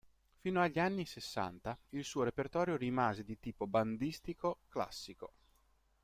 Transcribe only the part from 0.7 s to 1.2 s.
anni